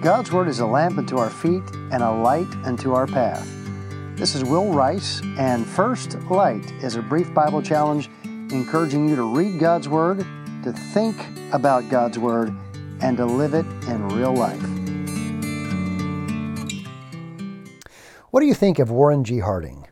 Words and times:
God's 0.00 0.32
Word 0.32 0.48
is 0.48 0.60
a 0.60 0.66
lamp 0.66 0.96
unto 0.96 1.18
our 1.18 1.28
feet 1.28 1.62
and 1.92 2.02
a 2.02 2.10
light 2.10 2.48
unto 2.64 2.94
our 2.94 3.06
path. 3.06 3.46
This 4.16 4.34
is 4.34 4.42
Will 4.42 4.72
Rice, 4.72 5.20
and 5.36 5.66
First 5.66 6.14
Light 6.30 6.72
is 6.82 6.96
a 6.96 7.02
brief 7.02 7.34
Bible 7.34 7.60
challenge 7.60 8.08
encouraging 8.24 9.06
you 9.06 9.14
to 9.16 9.24
read 9.24 9.60
God's 9.60 9.90
Word, 9.90 10.24
to 10.64 10.72
think 10.72 11.18
about 11.52 11.90
God's 11.90 12.18
Word, 12.18 12.56
and 13.02 13.18
to 13.18 13.26
live 13.26 13.52
it 13.52 13.66
in 13.88 14.08
real 14.08 14.32
life. 14.32 14.62
What 18.30 18.40
do 18.40 18.46
you 18.46 18.54
think 18.54 18.78
of 18.78 18.90
Warren 18.90 19.22
G. 19.22 19.40
Harding? 19.40 19.86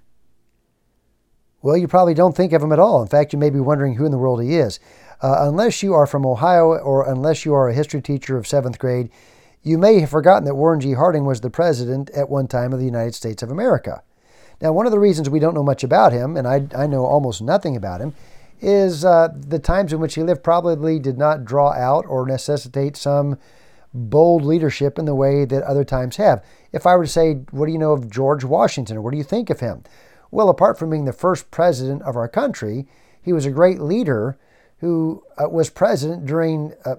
Well, 1.61 1.77
you 1.77 1.86
probably 1.86 2.14
don't 2.14 2.34
think 2.34 2.54
of 2.54 2.62
him 2.62 2.72
at 2.72 2.79
all. 2.79 3.02
In 3.02 3.09
fact, 3.09 3.34
you 3.34 3.38
may 3.38 3.50
be 3.50 3.61
wondering 3.61 3.96
who 3.96 4.06
in 4.06 4.12
the 4.12 4.16
world 4.16 4.43
he 4.43 4.56
is. 4.56 4.80
Uh, 5.20 5.36
unless 5.40 5.82
you 5.82 5.93
are 5.93 6.06
from 6.06 6.25
Ohio 6.25 6.79
or 6.79 7.06
unless 7.06 7.45
you 7.45 7.52
are 7.52 7.69
a 7.69 7.75
history 7.75 8.01
teacher 8.01 8.38
of 8.38 8.47
seventh 8.47 8.79
grade, 8.79 9.11
you 9.68 9.78
may 9.78 10.00
have 10.00 10.10
forgotten 10.10 10.45
that 10.45 10.54
Warren 10.54 10.80
G. 10.80 10.95
Harding 10.95 11.24
was 11.24 11.40
the 11.40 11.50
president 11.50 12.08
at 12.10 12.30
one 12.30 12.48
time 12.48 12.72
of 12.72 12.78
the 12.78 12.86
United 12.86 13.14
States 13.14 13.42
of 13.42 13.50
America. 13.50 14.02
Now, 14.60 14.72
one 14.72 14.86
of 14.86 14.92
the 14.92 14.98
reasons 14.98 15.28
we 15.28 15.38
don't 15.38 15.54
know 15.54 15.62
much 15.62 15.84
about 15.84 16.12
him, 16.12 16.36
and 16.36 16.48
I, 16.48 16.66
I 16.74 16.86
know 16.86 17.04
almost 17.04 17.42
nothing 17.42 17.77
about 17.77 18.00
him, 18.00 18.14
is 18.60 19.04
uh, 19.04 19.28
the 19.36 19.58
times 19.58 19.92
in 19.92 20.00
which 20.00 20.14
he 20.14 20.22
lived 20.22 20.42
probably 20.42 20.98
did 20.98 21.18
not 21.18 21.44
draw 21.44 21.72
out 21.72 22.06
or 22.06 22.27
necessitate 22.27 22.96
some 22.96 23.38
bold 23.94 24.44
leadership 24.44 24.98
in 24.98 25.04
the 25.04 25.14
way 25.14 25.44
that 25.44 25.62
other 25.62 25.84
times 25.84 26.16
have. 26.16 26.44
If 26.72 26.86
I 26.86 26.96
were 26.96 27.05
to 27.05 27.10
say, 27.10 27.34
What 27.50 27.66
do 27.66 27.72
you 27.72 27.78
know 27.78 27.92
of 27.92 28.10
George 28.10 28.44
Washington, 28.44 28.96
or 28.96 29.02
what 29.02 29.12
do 29.12 29.19
you 29.19 29.24
think 29.24 29.50
of 29.50 29.60
him? 29.60 29.84
Well, 30.30 30.48
apart 30.48 30.78
from 30.78 30.91
being 30.91 31.05
the 31.05 31.12
first 31.12 31.50
president 31.50 32.02
of 32.02 32.16
our 32.16 32.28
country, 32.28 32.86
he 33.22 33.32
was 33.32 33.46
a 33.46 33.50
great 33.50 33.80
leader 33.80 34.38
who 34.78 35.22
uh, 35.36 35.48
was 35.48 35.70
president 35.70 36.27
during 36.27 36.72
uh, 36.84 36.96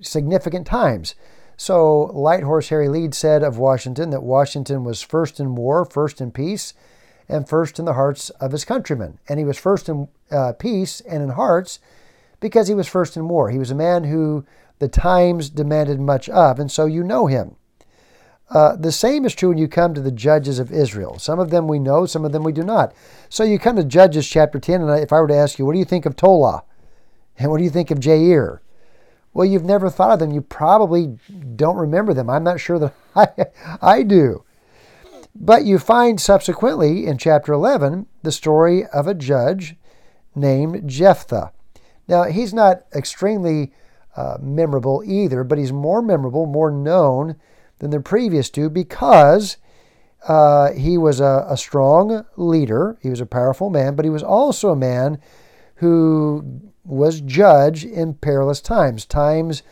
significant 0.00 0.66
times. 0.66 1.14
So, 1.56 2.04
Light 2.12 2.42
Horse 2.42 2.68
Harry 2.68 2.88
Lee 2.88 3.08
said 3.12 3.42
of 3.42 3.56
Washington 3.56 4.10
that 4.10 4.22
Washington 4.22 4.84
was 4.84 5.00
first 5.00 5.40
in 5.40 5.54
war, 5.54 5.84
first 5.84 6.20
in 6.20 6.30
peace, 6.30 6.74
and 7.28 7.48
first 7.48 7.78
in 7.78 7.86
the 7.86 7.94
hearts 7.94 8.30
of 8.30 8.52
his 8.52 8.64
countrymen. 8.64 9.18
And 9.28 9.38
he 9.38 9.44
was 9.44 9.58
first 9.58 9.88
in 9.88 10.08
uh, 10.30 10.52
peace 10.52 11.00
and 11.00 11.22
in 11.22 11.30
hearts 11.30 11.80
because 12.40 12.68
he 12.68 12.74
was 12.74 12.86
first 12.86 13.16
in 13.16 13.28
war. 13.28 13.50
He 13.50 13.58
was 13.58 13.70
a 13.70 13.74
man 13.74 14.04
who 14.04 14.44
the 14.78 14.88
times 14.88 15.48
demanded 15.48 15.98
much 15.98 16.28
of, 16.28 16.58
and 16.58 16.70
so 16.70 16.84
you 16.84 17.02
know 17.02 17.26
him. 17.26 17.56
Uh, 18.48 18.76
the 18.76 18.92
same 18.92 19.24
is 19.24 19.34
true 19.34 19.48
when 19.48 19.58
you 19.58 19.66
come 19.66 19.92
to 19.94 20.00
the 20.00 20.12
judges 20.12 20.58
of 20.58 20.70
Israel. 20.70 21.18
Some 21.18 21.40
of 21.40 21.50
them 21.50 21.66
we 21.66 21.78
know, 21.78 22.06
some 22.06 22.24
of 22.24 22.32
them 22.32 22.44
we 22.44 22.52
do 22.52 22.62
not. 22.62 22.94
So 23.28 23.42
you 23.42 23.58
come 23.58 23.74
to 23.76 23.84
Judges 23.84 24.28
chapter 24.28 24.60
10, 24.60 24.82
and 24.82 25.02
if 25.02 25.12
I 25.12 25.20
were 25.20 25.26
to 25.26 25.34
ask 25.34 25.58
you, 25.58 25.66
what 25.66 25.72
do 25.72 25.80
you 25.80 25.84
think 25.84 26.06
of 26.06 26.14
Tola? 26.14 26.62
And 27.38 27.50
what 27.50 27.58
do 27.58 27.64
you 27.64 27.70
think 27.70 27.90
of 27.90 27.98
Jair? 27.98 28.60
Well, 29.36 29.44
you've 29.44 29.66
never 29.66 29.90
thought 29.90 30.12
of 30.12 30.18
them. 30.18 30.30
You 30.30 30.40
probably 30.40 31.18
don't 31.56 31.76
remember 31.76 32.14
them. 32.14 32.30
I'm 32.30 32.42
not 32.42 32.58
sure 32.58 32.78
that 32.78 32.94
I, 33.14 33.28
I 33.82 34.02
do. 34.02 34.44
But 35.34 35.66
you 35.66 35.78
find 35.78 36.18
subsequently 36.18 37.04
in 37.04 37.18
chapter 37.18 37.52
11 37.52 38.06
the 38.22 38.32
story 38.32 38.86
of 38.86 39.06
a 39.06 39.12
judge 39.12 39.76
named 40.34 40.88
Jephthah. 40.88 41.52
Now, 42.08 42.22
he's 42.22 42.54
not 42.54 42.84
extremely 42.94 43.74
uh, 44.16 44.38
memorable 44.40 45.02
either, 45.04 45.44
but 45.44 45.58
he's 45.58 45.70
more 45.70 46.00
memorable, 46.00 46.46
more 46.46 46.70
known 46.70 47.36
than 47.80 47.90
the 47.90 48.00
previous 48.00 48.48
two 48.48 48.70
because 48.70 49.58
uh, 50.26 50.72
he 50.72 50.96
was 50.96 51.20
a, 51.20 51.44
a 51.46 51.58
strong 51.58 52.24
leader. 52.38 52.96
He 53.02 53.10
was 53.10 53.20
a 53.20 53.26
powerful 53.26 53.68
man, 53.68 53.96
but 53.96 54.06
he 54.06 54.10
was 54.10 54.22
also 54.22 54.70
a 54.70 54.76
man 54.76 55.20
who 55.76 56.62
was 56.84 57.20
judge 57.20 57.84
in 57.84 58.14
perilous 58.14 58.60
times, 58.60 59.04
times 59.04 59.62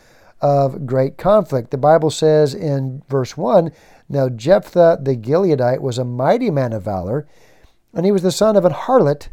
of 0.40 0.86
great 0.86 1.16
conflict. 1.16 1.70
The 1.70 1.78
Bible 1.78 2.10
says 2.10 2.54
in 2.54 3.02
verse 3.08 3.36
1 3.36 3.72
Now 4.08 4.28
Jephthah 4.28 4.98
the 5.00 5.16
Gileadite 5.16 5.80
was 5.80 5.98
a 5.98 6.04
mighty 6.04 6.50
man 6.50 6.72
of 6.72 6.82
valor, 6.82 7.26
and 7.94 8.04
he 8.04 8.12
was 8.12 8.22
the 8.22 8.32
son 8.32 8.56
of 8.56 8.64
an 8.64 8.72
harlot, 8.72 9.28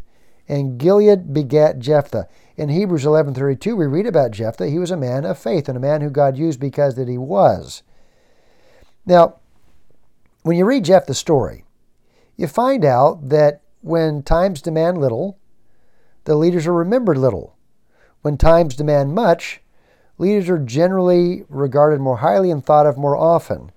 and 0.48 0.78
Gilead 0.78 1.34
begat 1.34 1.78
Jephthah. 1.78 2.28
In 2.56 2.68
Hebrews 2.68 3.04
11:32 3.04 3.76
we 3.76 3.86
read 3.86 4.06
about 4.06 4.30
Jephthah. 4.30 4.68
He 4.68 4.78
was 4.78 4.90
a 4.90 4.96
man 4.96 5.24
of 5.24 5.38
faith 5.38 5.68
and 5.68 5.76
a 5.76 5.80
man 5.80 6.00
who 6.00 6.10
God 6.10 6.36
used 6.36 6.60
because 6.60 6.94
that 6.94 7.08
he 7.08 7.18
was. 7.18 7.82
Now, 9.04 9.36
when 10.42 10.56
you 10.56 10.64
read 10.64 10.84
Jephthah's 10.84 11.18
story, 11.18 11.64
you 12.36 12.46
find 12.46 12.84
out 12.84 13.28
that 13.28 13.62
when 13.80 14.22
times 14.22 14.62
demand 14.62 14.98
little, 14.98 15.38
the 16.24 16.36
leaders 16.36 16.66
are 16.66 16.72
remembered 16.72 17.18
little. 17.18 17.56
When 18.22 18.36
times 18.36 18.76
demand 18.76 19.14
much, 19.14 19.60
leaders 20.18 20.48
are 20.48 20.58
generally 20.58 21.44
regarded 21.48 22.00
more 22.00 22.18
highly 22.18 22.50
and 22.50 22.64
thought 22.64 22.86
of 22.86 22.96
more 22.96 23.16
often. 23.16 23.72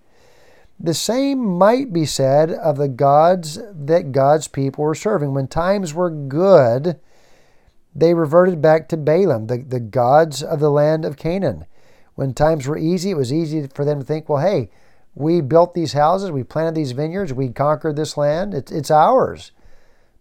The 0.79 0.93
same 0.93 1.43
might 1.43 1.93
be 1.93 2.05
said 2.05 2.51
of 2.51 2.77
the 2.77 2.89
gods 2.89 3.59
that 3.71 4.11
God's 4.11 4.47
people 4.47 4.83
were 4.83 4.95
serving. 4.95 5.33
When 5.33 5.47
times 5.47 5.93
were 5.93 6.09
good, 6.09 6.99
they 7.95 8.13
reverted 8.13 8.61
back 8.61 8.89
to 8.89 8.97
Baalim, 8.97 9.47
the, 9.47 9.57
the 9.57 9.79
gods 9.79 10.43
of 10.43 10.59
the 10.59 10.69
land 10.69 11.05
of 11.05 11.15
Canaan. 11.15 11.65
When 12.15 12.33
times 12.33 12.67
were 12.67 12.77
easy, 12.77 13.11
it 13.11 13.17
was 13.17 13.31
easy 13.31 13.67
for 13.67 13.85
them 13.85 13.99
to 13.99 14.05
think, 14.05 14.27
well, 14.27 14.41
hey, 14.41 14.69
we 15.15 15.39
built 15.39 15.73
these 15.73 15.93
houses, 15.93 16.29
we 16.29 16.43
planted 16.43 16.75
these 16.75 16.91
vineyards, 16.91 17.33
we 17.33 17.49
conquered 17.49 17.95
this 17.95 18.17
land, 18.17 18.53
it's, 18.53 18.71
it's 18.71 18.91
ours. 18.91 19.51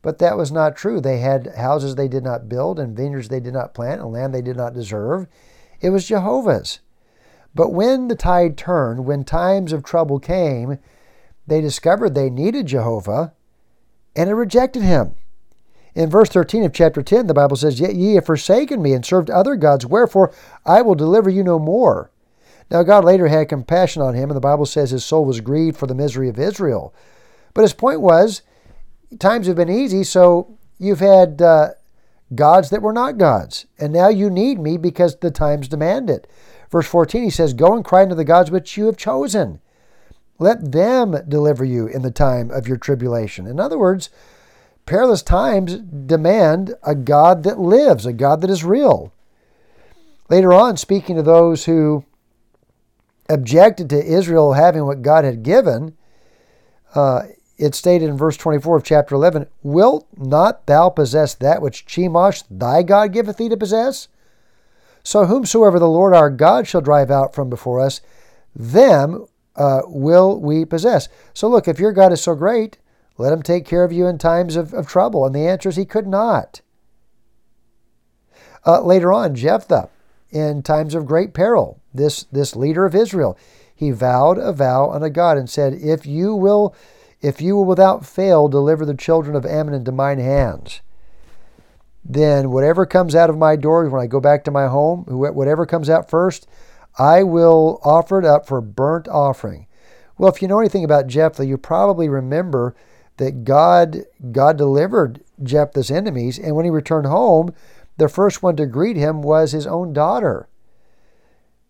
But 0.04 0.18
that 0.18 0.36
was 0.36 0.52
not 0.52 0.76
true. 0.76 1.00
They 1.00 1.20
had 1.20 1.54
houses 1.56 1.94
they 1.94 2.08
did 2.08 2.22
not 2.22 2.46
build, 2.46 2.78
and 2.78 2.94
vineyards 2.94 3.30
they 3.30 3.40
did 3.40 3.54
not 3.54 3.72
plant, 3.72 4.02
and 4.02 4.12
land 4.12 4.34
they 4.34 4.42
did 4.42 4.54
not 4.54 4.74
deserve. 4.74 5.26
It 5.80 5.88
was 5.88 6.06
Jehovah's. 6.06 6.80
But 7.54 7.72
when 7.72 8.08
the 8.08 8.14
tide 8.14 8.58
turned, 8.58 9.06
when 9.06 9.24
times 9.24 9.72
of 9.72 9.82
trouble 9.82 10.20
came, 10.20 10.78
they 11.46 11.62
discovered 11.62 12.14
they 12.14 12.28
needed 12.28 12.66
Jehovah, 12.66 13.32
and 14.14 14.28
it 14.28 14.34
rejected 14.34 14.82
him. 14.82 15.14
In 15.94 16.10
verse 16.10 16.28
13 16.28 16.64
of 16.64 16.74
chapter 16.74 17.00
10, 17.00 17.26
the 17.26 17.32
Bible 17.32 17.56
says, 17.56 17.80
Yet 17.80 17.94
ye 17.94 18.16
have 18.16 18.26
forsaken 18.26 18.82
me 18.82 18.92
and 18.92 19.06
served 19.06 19.30
other 19.30 19.56
gods, 19.56 19.86
wherefore 19.86 20.34
I 20.66 20.82
will 20.82 20.94
deliver 20.94 21.30
you 21.30 21.42
no 21.42 21.58
more. 21.58 22.10
Now, 22.70 22.82
God 22.82 23.06
later 23.06 23.28
had 23.28 23.48
compassion 23.48 24.02
on 24.02 24.12
him, 24.12 24.28
and 24.28 24.36
the 24.36 24.40
Bible 24.40 24.66
says 24.66 24.90
his 24.90 25.04
soul 25.04 25.24
was 25.24 25.40
grieved 25.40 25.78
for 25.78 25.86
the 25.86 25.94
misery 25.94 26.28
of 26.28 26.38
Israel. 26.38 26.92
But 27.54 27.62
his 27.62 27.72
point 27.72 28.02
was, 28.02 28.42
times 29.18 29.46
have 29.46 29.56
been 29.56 29.70
easy, 29.70 30.04
so 30.04 30.58
you've 30.78 31.00
had 31.00 31.40
uh, 31.40 31.70
gods 32.34 32.70
that 32.70 32.82
were 32.82 32.92
not 32.92 33.18
gods. 33.18 33.66
And 33.78 33.92
now 33.92 34.08
you 34.08 34.30
need 34.30 34.58
me 34.58 34.76
because 34.76 35.16
the 35.16 35.30
times 35.30 35.68
demand 35.68 36.10
it. 36.10 36.26
Verse 36.70 36.86
14, 36.86 37.22
he 37.22 37.30
says, 37.30 37.54
Go 37.54 37.74
and 37.74 37.84
cry 37.84 38.02
unto 38.02 38.14
the 38.14 38.24
gods 38.24 38.50
which 38.50 38.76
you 38.76 38.86
have 38.86 38.96
chosen. 38.96 39.60
Let 40.38 40.72
them 40.72 41.16
deliver 41.28 41.64
you 41.64 41.86
in 41.86 42.02
the 42.02 42.10
time 42.10 42.50
of 42.50 42.66
your 42.66 42.76
tribulation. 42.76 43.46
In 43.46 43.60
other 43.60 43.78
words, 43.78 44.10
perilous 44.86 45.22
times 45.22 45.76
demand 45.76 46.74
a 46.82 46.94
God 46.94 47.44
that 47.44 47.60
lives, 47.60 48.04
a 48.06 48.12
God 48.12 48.40
that 48.40 48.50
is 48.50 48.64
real. 48.64 49.12
Later 50.28 50.52
on, 50.52 50.76
speaking 50.76 51.16
to 51.16 51.22
those 51.22 51.66
who 51.66 52.04
objected 53.28 53.88
to 53.90 54.04
Israel 54.04 54.54
having 54.54 54.84
what 54.84 55.02
God 55.02 55.24
had 55.24 55.42
given, 55.42 55.96
uh, 56.94 57.22
it 57.56 57.74
stated 57.74 58.08
in 58.08 58.16
verse 58.16 58.36
24 58.36 58.76
of 58.78 58.84
chapter 58.84 59.14
11, 59.14 59.46
Wilt 59.62 60.06
not 60.16 60.66
thou 60.66 60.90
possess 60.90 61.34
that 61.34 61.62
which 61.62 61.86
Chemosh 61.86 62.44
thy 62.50 62.82
God 62.82 63.12
giveth 63.12 63.36
thee 63.36 63.48
to 63.48 63.56
possess? 63.56 64.08
So 65.02 65.26
whomsoever 65.26 65.78
the 65.78 65.88
Lord 65.88 66.14
our 66.14 66.30
God 66.30 66.66
shall 66.66 66.80
drive 66.80 67.10
out 67.10 67.34
from 67.34 67.50
before 67.50 67.80
us, 67.80 68.00
them 68.56 69.26
uh, 69.56 69.82
will 69.84 70.40
we 70.40 70.64
possess. 70.64 71.08
So 71.32 71.48
look, 71.48 71.68
if 71.68 71.78
your 71.78 71.92
God 71.92 72.12
is 72.12 72.22
so 72.22 72.34
great, 72.34 72.78
let 73.16 73.32
him 73.32 73.42
take 73.42 73.64
care 73.64 73.84
of 73.84 73.92
you 73.92 74.06
in 74.06 74.18
times 74.18 74.56
of, 74.56 74.74
of 74.74 74.88
trouble. 74.88 75.24
And 75.24 75.34
the 75.34 75.46
answer 75.46 75.68
is 75.68 75.76
he 75.76 75.84
could 75.84 76.06
not. 76.06 76.60
Uh, 78.66 78.80
later 78.80 79.12
on, 79.12 79.34
Jephthah, 79.34 79.88
in 80.30 80.62
times 80.62 80.94
of 80.94 81.06
great 81.06 81.34
peril, 81.34 81.80
this, 81.92 82.24
this 82.24 82.56
leader 82.56 82.86
of 82.86 82.94
Israel, 82.94 83.38
he 83.74 83.90
vowed 83.90 84.38
a 84.38 84.52
vow 84.52 84.90
unto 84.90 85.08
God 85.10 85.36
and 85.36 85.48
said, 85.48 85.74
If 85.74 86.06
you 86.06 86.34
will 86.34 86.74
if 87.24 87.40
you 87.40 87.56
will 87.56 87.64
without 87.64 88.04
fail 88.04 88.48
deliver 88.48 88.84
the 88.84 88.94
children 88.94 89.34
of 89.34 89.46
Ammon 89.46 89.72
into 89.72 89.90
mine 89.90 90.18
hands, 90.18 90.82
then 92.04 92.50
whatever 92.50 92.84
comes 92.84 93.14
out 93.14 93.30
of 93.30 93.38
my 93.38 93.56
doors 93.56 93.90
when 93.90 94.02
I 94.02 94.06
go 94.06 94.20
back 94.20 94.44
to 94.44 94.50
my 94.50 94.66
home, 94.66 95.04
whatever 95.08 95.64
comes 95.64 95.88
out 95.88 96.10
first, 96.10 96.46
I 96.98 97.22
will 97.22 97.80
offer 97.82 98.18
it 98.18 98.26
up 98.26 98.46
for 98.46 98.60
burnt 98.60 99.08
offering. 99.08 99.66
Well, 100.18 100.30
if 100.30 100.42
you 100.42 100.48
know 100.48 100.60
anything 100.60 100.84
about 100.84 101.06
Jephthah, 101.06 101.46
you 101.46 101.56
probably 101.56 102.10
remember 102.10 102.74
that 103.16 103.44
God 103.44 104.04
God 104.30 104.58
delivered 104.58 105.22
Jephthah's 105.42 105.90
enemies, 105.90 106.38
and 106.38 106.54
when 106.54 106.66
he 106.66 106.70
returned 106.70 107.06
home, 107.06 107.54
the 107.96 108.08
first 108.08 108.42
one 108.42 108.56
to 108.56 108.66
greet 108.66 108.96
him 108.96 109.22
was 109.22 109.52
his 109.52 109.66
own 109.66 109.94
daughter. 109.94 110.46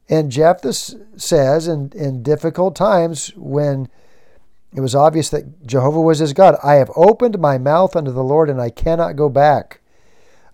And 0.09 0.33
Jephthah 0.33 0.73
says 1.17 1.69
in, 1.69 1.93
in 1.95 2.25
difficult 2.25 2.75
times 2.75 3.29
when 3.37 3.89
it 4.75 4.81
was 4.81 4.95
obvious 4.95 5.31
that 5.31 5.65
Jehovah 5.65 6.01
was 6.01 6.19
his 6.19 6.33
God. 6.33 6.57
I 6.63 6.75
have 6.75 6.91
opened 6.97 7.39
my 7.39 7.59
mouth 7.59 7.95
unto 7.95 8.11
the 8.11 8.25
Lord 8.25 8.51
and 8.51 8.61
I 8.61 8.71
cannot 8.71 9.17
go 9.17 9.29
back. 9.29 9.81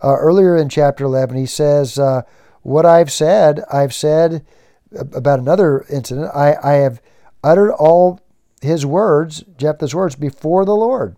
Uh, 0.02 0.16
earlier 0.16 0.56
in 0.56 0.68
chapter 0.68 1.04
11, 1.04 1.36
he 1.36 1.46
says, 1.46 1.98
uh, 1.98 2.22
What 2.62 2.84
I've 2.84 3.10
said, 3.10 3.62
I've 3.72 3.94
said 3.94 4.44
about 4.92 5.38
another 5.38 5.86
incident. 5.90 6.30
I, 6.34 6.56
I 6.62 6.72
have 6.74 7.00
uttered 7.42 7.72
all 7.72 8.20
his 8.60 8.84
words, 8.84 9.42
Jephthah's 9.56 9.94
words, 9.94 10.16
before 10.16 10.64
the 10.64 10.76
Lord. 10.76 11.16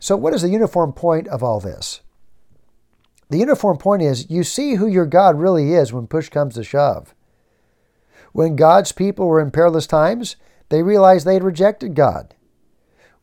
So, 0.00 0.16
what 0.16 0.34
is 0.34 0.42
the 0.42 0.48
uniform 0.48 0.92
point 0.92 1.28
of 1.28 1.42
all 1.42 1.60
this? 1.60 2.00
The 3.28 3.38
uniform 3.38 3.76
point 3.76 4.02
is 4.02 4.30
you 4.30 4.42
see 4.42 4.74
who 4.74 4.86
your 4.86 5.06
God 5.06 5.38
really 5.38 5.74
is 5.74 5.92
when 5.92 6.06
push 6.08 6.28
comes 6.28 6.54
to 6.54 6.64
shove. 6.64 7.14
When 8.32 8.56
God's 8.56 8.92
people 8.92 9.26
were 9.26 9.40
in 9.40 9.50
perilous 9.50 9.86
times, 9.86 10.36
they 10.70 10.82
realized 10.82 11.26
they 11.26 11.34
had 11.34 11.44
rejected 11.44 11.94
God. 11.94 12.34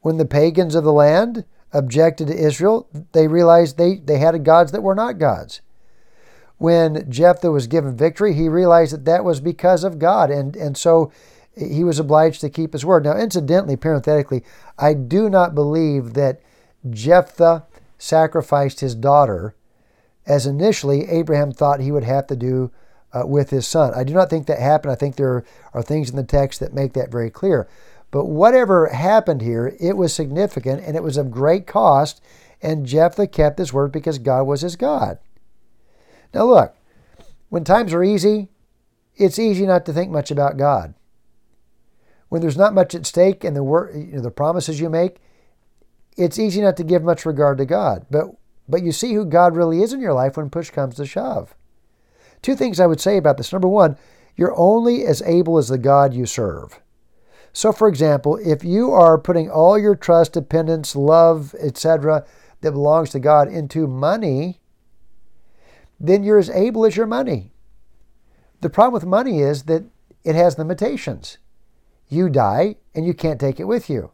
When 0.01 0.17
the 0.17 0.25
pagans 0.25 0.75
of 0.75 0.83
the 0.83 0.93
land 0.93 1.45
objected 1.73 2.27
to 2.27 2.37
Israel, 2.37 2.87
they 3.11 3.27
realized 3.27 3.77
they, 3.77 3.95
they 3.95 4.19
had 4.19 4.45
gods 4.45 4.71
that 4.71 4.83
were 4.83 4.95
not 4.95 5.17
gods. 5.17 5.61
When 6.57 7.09
Jephthah 7.09 7.51
was 7.51 7.67
given 7.67 7.97
victory, 7.97 8.33
he 8.33 8.49
realized 8.49 8.93
that 8.93 9.05
that 9.05 9.23
was 9.23 9.39
because 9.39 9.83
of 9.83 9.99
God, 9.99 10.31
and, 10.31 10.55
and 10.55 10.77
so 10.77 11.11
he 11.55 11.83
was 11.83 11.99
obliged 11.99 12.41
to 12.41 12.49
keep 12.49 12.73
his 12.73 12.85
word. 12.85 13.03
Now, 13.03 13.17
incidentally, 13.17 13.75
parenthetically, 13.75 14.43
I 14.77 14.93
do 14.93 15.29
not 15.29 15.55
believe 15.55 16.13
that 16.13 16.39
Jephthah 16.89 17.65
sacrificed 17.97 18.79
his 18.79 18.95
daughter 18.95 19.55
as 20.25 20.45
initially 20.45 21.07
Abraham 21.09 21.51
thought 21.51 21.79
he 21.79 21.91
would 21.91 22.03
have 22.03 22.27
to 22.27 22.35
do 22.35 22.71
uh, 23.17 23.25
with 23.25 23.49
his 23.49 23.67
son. 23.67 23.93
I 23.95 24.03
do 24.03 24.13
not 24.13 24.29
think 24.29 24.47
that 24.47 24.59
happened. 24.59 24.91
I 24.91 24.95
think 24.95 25.15
there 25.15 25.43
are 25.73 25.81
things 25.81 26.09
in 26.09 26.15
the 26.15 26.23
text 26.23 26.59
that 26.59 26.73
make 26.73 26.93
that 26.93 27.11
very 27.11 27.29
clear. 27.29 27.67
But 28.11 28.25
whatever 28.25 28.87
happened 28.87 29.41
here, 29.41 29.75
it 29.79 29.97
was 29.97 30.13
significant 30.13 30.83
and 30.83 30.95
it 30.95 31.03
was 31.03 31.17
of 31.17 31.31
great 31.31 31.67
cost, 31.67 32.21
and 32.61 32.85
Jephthah 32.85 33.27
kept 33.27 33.59
his 33.59 33.73
word 33.73 33.91
because 33.91 34.17
God 34.17 34.43
was 34.43 34.61
his 34.61 34.75
God. 34.75 35.19
Now, 36.33 36.45
look, 36.45 36.75
when 37.49 37.63
times 37.63 37.93
are 37.93 38.03
easy, 38.03 38.49
it's 39.15 39.39
easy 39.39 39.65
not 39.65 39.85
to 39.85 39.93
think 39.93 40.11
much 40.11 40.31
about 40.31 40.57
God. 40.57 40.93
When 42.29 42.41
there's 42.41 42.57
not 42.57 42.73
much 42.73 42.93
at 42.93 43.05
stake 43.05 43.43
and 43.43 43.55
the 43.55 43.63
wor- 43.63 43.91
you 43.93 44.17
know, 44.17 44.21
the 44.21 44.31
promises 44.31 44.79
you 44.79 44.89
make, 44.89 45.17
it's 46.17 46.39
easy 46.39 46.61
not 46.61 46.77
to 46.77 46.83
give 46.83 47.03
much 47.03 47.25
regard 47.25 47.57
to 47.59 47.65
God. 47.65 48.05
But 48.11 48.35
but 48.69 48.83
you 48.83 48.91
see 48.91 49.13
who 49.13 49.23
God 49.23 49.55
really 49.55 49.81
is 49.81 49.93
in 49.93 50.01
your 50.01 50.13
life 50.13 50.35
when 50.35 50.49
push 50.49 50.71
comes 50.71 50.95
to 50.95 51.05
shove. 51.05 51.55
Two 52.41 52.55
things 52.55 52.79
I 52.79 52.85
would 52.85 53.01
say 53.01 53.17
about 53.17 53.37
this. 53.37 53.51
Number 53.51 53.67
one, 53.67 53.97
you're 54.35 54.57
only 54.57 55.05
as 55.05 55.21
able 55.23 55.57
as 55.57 55.67
the 55.67 55.77
God 55.77 56.13
you 56.13 56.25
serve. 56.25 56.79
So, 57.53 57.71
for 57.71 57.87
example, 57.87 58.37
if 58.43 58.63
you 58.63 58.91
are 58.91 59.17
putting 59.17 59.49
all 59.49 59.79
your 59.79 59.95
trust, 59.95 60.33
dependence, 60.33 60.95
love, 60.95 61.55
etc., 61.59 62.25
that 62.61 62.71
belongs 62.71 63.09
to 63.11 63.19
God 63.19 63.47
into 63.47 63.87
money, 63.87 64.59
then 65.99 66.23
you're 66.23 66.37
as 66.37 66.49
able 66.49 66.85
as 66.85 66.95
your 66.95 67.07
money. 67.07 67.51
The 68.61 68.69
problem 68.69 68.93
with 68.93 69.05
money 69.05 69.41
is 69.41 69.63
that 69.63 69.85
it 70.23 70.35
has 70.35 70.57
limitations. 70.57 71.37
You 72.07 72.29
die 72.29 72.75
and 72.95 73.05
you 73.05 73.13
can't 73.13 73.39
take 73.39 73.59
it 73.59 73.67
with 73.67 73.89
you. 73.89 74.11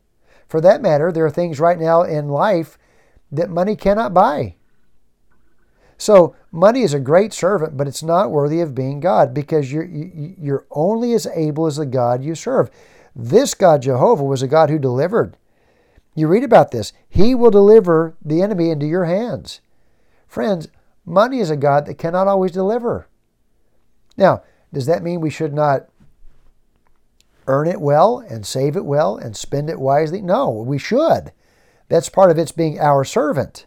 For 0.48 0.62
that 0.62 0.82
matter, 0.82 1.12
there 1.12 1.26
are 1.26 1.32
things 1.32 1.60
right 1.60 1.80
now 1.80 2.04
in 2.04 2.28
life 2.28 2.78
that 3.32 3.50
money 3.50 3.76
cannot 3.76 4.14
buy. 4.14 4.56
So 5.98 6.36
money 6.52 6.82
is 6.82 6.94
a 6.94 7.00
great 7.00 7.34
servant, 7.34 7.78
but 7.78 7.88
it's 7.88 8.04
not 8.04 8.32
worthy 8.32 8.62
of 8.62 8.76
being 8.76 9.00
God 9.00 9.34
because 9.34 9.72
you're 9.72 9.86
you're 9.86 10.66
only 10.72 11.14
as 11.14 11.28
able 11.28 11.66
as 11.66 11.78
the 11.78 11.86
God 11.86 12.24
you 12.24 12.36
serve. 12.36 12.70
This 13.16 13.54
God 13.54 13.84
Jehovah 13.84 14.24
was 14.24 14.42
a 14.42 14.48
God 14.48 14.70
who 14.70 14.80
delivered. 14.80 15.38
You 16.16 16.28
read 16.28 16.44
about 16.44 16.72
this. 16.72 16.94
He 17.10 17.34
will 17.34 17.52
deliver 17.52 18.16
the 18.24 18.42
enemy 18.42 18.70
into 18.70 18.86
your 18.86 19.06
hands. 19.06 19.62
Friends, 20.28 20.68
money 21.06 21.40
is 21.40 21.50
a 21.50 21.58
God 21.58 21.86
that 21.86 21.98
cannot 21.98 22.28
always 22.28 22.52
deliver. 22.52 23.08
Now, 24.18 24.44
does 24.72 24.86
that 24.86 25.04
mean 25.04 25.22
we 25.22 25.30
should 25.30 25.54
not 25.54 25.88
earn 27.48 27.68
it 27.68 27.82
well 27.82 28.20
and 28.20 28.46
save 28.46 28.76
it 28.76 28.86
well 28.86 29.18
and 29.18 29.36
spend 29.36 29.70
it 29.70 29.80
wisely? 29.80 30.22
No, 30.22 30.50
we 30.50 30.78
should. 30.78 31.32
That's 31.90 32.10
part 32.10 32.32
of 32.32 32.38
its 32.38 32.52
being 32.52 32.80
our 32.80 33.04
servant. 33.04 33.66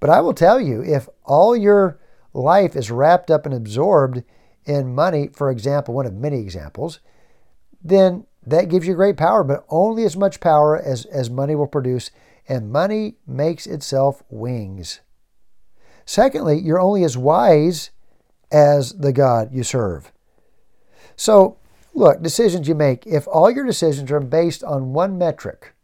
But 0.00 0.10
I 0.10 0.20
will 0.20 0.34
tell 0.34 0.60
you, 0.60 0.82
if 0.82 1.08
all 1.24 1.56
your 1.56 1.98
life 2.32 2.76
is 2.76 2.90
wrapped 2.90 3.30
up 3.30 3.46
and 3.46 3.54
absorbed 3.54 4.22
in 4.64 4.94
money, 4.94 5.28
for 5.28 5.50
example, 5.50 5.94
one 5.94 6.06
of 6.06 6.14
many 6.14 6.40
examples, 6.40 7.00
then 7.82 8.26
that 8.46 8.68
gives 8.68 8.86
you 8.86 8.94
great 8.94 9.16
power, 9.16 9.42
but 9.42 9.64
only 9.68 10.04
as 10.04 10.16
much 10.16 10.40
power 10.40 10.80
as, 10.80 11.04
as 11.06 11.30
money 11.30 11.54
will 11.54 11.66
produce. 11.66 12.10
And 12.48 12.70
money 12.70 13.16
makes 13.26 13.66
itself 13.66 14.22
wings. 14.28 15.00
Secondly, 16.04 16.60
you're 16.60 16.80
only 16.80 17.02
as 17.02 17.16
wise 17.16 17.90
as 18.52 18.92
the 18.92 19.12
God 19.12 19.52
you 19.52 19.64
serve. 19.64 20.12
So, 21.16 21.56
look, 21.94 22.22
decisions 22.22 22.68
you 22.68 22.76
make, 22.76 23.06
if 23.06 23.26
all 23.26 23.50
your 23.50 23.66
decisions 23.66 24.12
are 24.12 24.20
based 24.20 24.62
on 24.62 24.92
one 24.92 25.18
metric, 25.18 25.74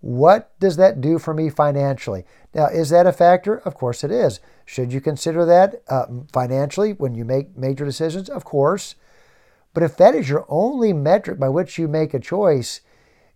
what 0.00 0.58
does 0.58 0.76
that 0.76 1.00
do 1.00 1.18
for 1.18 1.32
me 1.34 1.48
financially? 1.48 2.24
Now, 2.56 2.68
is 2.68 2.88
that 2.88 3.06
a 3.06 3.12
factor? 3.12 3.58
Of 3.58 3.74
course 3.74 4.02
it 4.02 4.10
is. 4.10 4.40
Should 4.64 4.90
you 4.90 5.02
consider 5.02 5.44
that 5.44 5.82
uh, 5.88 6.06
financially 6.32 6.94
when 6.94 7.14
you 7.14 7.22
make 7.22 7.54
major 7.54 7.84
decisions? 7.84 8.30
Of 8.30 8.46
course. 8.46 8.94
But 9.74 9.82
if 9.82 9.98
that 9.98 10.14
is 10.14 10.30
your 10.30 10.46
only 10.48 10.94
metric 10.94 11.38
by 11.38 11.50
which 11.50 11.76
you 11.76 11.86
make 11.86 12.14
a 12.14 12.18
choice, 12.18 12.80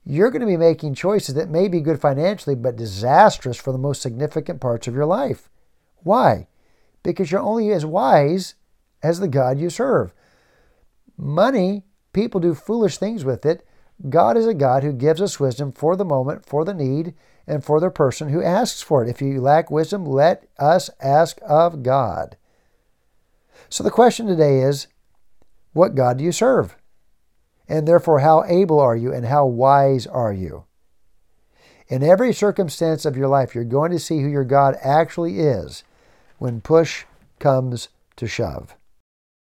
you're 0.06 0.30
going 0.30 0.40
to 0.40 0.46
be 0.46 0.56
making 0.56 0.94
choices 0.94 1.34
that 1.34 1.50
may 1.50 1.68
be 1.68 1.82
good 1.82 2.00
financially, 2.00 2.56
but 2.56 2.76
disastrous 2.76 3.58
for 3.58 3.72
the 3.72 3.78
most 3.78 4.00
significant 4.00 4.58
parts 4.58 4.88
of 4.88 4.94
your 4.94 5.04
life. 5.04 5.50
Why? 5.96 6.48
Because 7.02 7.30
you're 7.30 7.42
only 7.42 7.70
as 7.72 7.84
wise 7.84 8.54
as 9.02 9.20
the 9.20 9.28
God 9.28 9.58
you 9.58 9.68
serve. 9.68 10.14
Money, 11.18 11.84
people 12.14 12.40
do 12.40 12.54
foolish 12.54 12.96
things 12.96 13.22
with 13.22 13.44
it 13.44 13.66
God 14.08 14.36
is 14.36 14.46
a 14.46 14.54
God 14.54 14.82
who 14.82 14.92
gives 14.92 15.20
us 15.20 15.38
wisdom 15.38 15.72
for 15.72 15.94
the 15.94 16.04
moment, 16.04 16.46
for 16.46 16.64
the 16.64 16.74
need, 16.74 17.14
and 17.46 17.64
for 17.64 17.80
the 17.80 17.90
person 17.90 18.30
who 18.30 18.42
asks 18.42 18.80
for 18.80 19.04
it. 19.04 19.10
If 19.10 19.20
you 19.20 19.40
lack 19.40 19.70
wisdom, 19.70 20.04
let 20.04 20.48
us 20.58 20.88
ask 21.00 21.38
of 21.42 21.82
God. 21.82 22.36
So 23.68 23.84
the 23.84 23.90
question 23.90 24.26
today 24.26 24.60
is 24.60 24.86
what 25.72 25.94
God 25.94 26.18
do 26.18 26.24
you 26.24 26.32
serve? 26.32 26.76
And 27.68 27.86
therefore, 27.86 28.20
how 28.20 28.44
able 28.44 28.80
are 28.80 28.96
you 28.96 29.12
and 29.12 29.26
how 29.26 29.46
wise 29.46 30.06
are 30.06 30.32
you? 30.32 30.64
In 31.88 32.02
every 32.02 32.32
circumstance 32.32 33.04
of 33.04 33.16
your 33.16 33.28
life, 33.28 33.54
you're 33.54 33.64
going 33.64 33.90
to 33.90 33.98
see 33.98 34.20
who 34.20 34.28
your 34.28 34.44
God 34.44 34.76
actually 34.82 35.40
is 35.40 35.84
when 36.38 36.60
push 36.60 37.04
comes 37.38 37.88
to 38.16 38.26
shove. 38.26 38.74